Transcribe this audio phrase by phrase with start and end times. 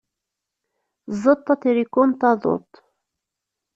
[1.11, 2.69] Tzeṭṭ atriku n taduṭ.